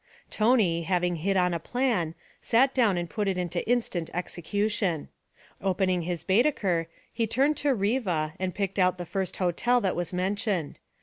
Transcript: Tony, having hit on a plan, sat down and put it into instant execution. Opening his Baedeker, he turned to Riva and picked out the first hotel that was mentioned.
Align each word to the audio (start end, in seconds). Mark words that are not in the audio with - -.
Tony, 0.31 0.81
having 0.81 1.17
hit 1.17 1.37
on 1.37 1.53
a 1.53 1.59
plan, 1.59 2.15
sat 2.41 2.73
down 2.73 2.97
and 2.97 3.07
put 3.07 3.27
it 3.27 3.37
into 3.37 3.63
instant 3.69 4.09
execution. 4.15 5.09
Opening 5.61 6.01
his 6.01 6.23
Baedeker, 6.23 6.87
he 7.13 7.27
turned 7.27 7.55
to 7.57 7.75
Riva 7.75 8.33
and 8.39 8.55
picked 8.55 8.79
out 8.79 8.97
the 8.97 9.05
first 9.05 9.37
hotel 9.37 9.79
that 9.81 9.95
was 9.95 10.11
mentioned. 10.11 10.79